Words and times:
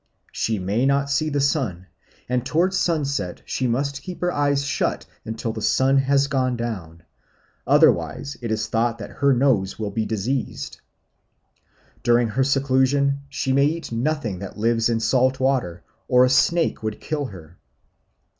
She 0.31 0.57
may 0.57 0.87
not 0.87 1.11
see 1.11 1.29
the 1.29 1.39
sun, 1.39 1.85
and 2.27 2.43
towards 2.43 2.75
sunset 2.75 3.43
she 3.45 3.67
must 3.67 4.01
keep 4.01 4.19
her 4.21 4.31
eyes 4.33 4.63
shut 4.65 5.05
until 5.25 5.53
the 5.53 5.61
sun 5.61 5.97
has 5.99 6.25
gone 6.25 6.57
down, 6.57 7.03
otherwise 7.67 8.35
it 8.41 8.49
is 8.51 8.65
thought 8.65 8.97
that 8.97 9.11
her 9.21 9.31
nose 9.31 9.77
will 9.77 9.91
be 9.91 10.07
diseased. 10.07 10.81
During 12.01 12.29
her 12.29 12.43
seclusion 12.43 13.19
she 13.29 13.53
may 13.53 13.65
eat 13.67 13.91
nothing 13.91 14.39
that 14.39 14.57
lives 14.57 14.89
in 14.89 14.99
salt 14.99 15.39
water, 15.39 15.83
or 16.07 16.25
a 16.25 16.29
snake 16.31 16.81
would 16.81 16.99
kill 16.99 17.25
her. 17.27 17.59